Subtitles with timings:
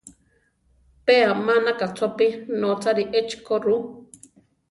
[1.05, 2.27] Pe amánaka chopí
[2.61, 3.77] notzári echi ko ru.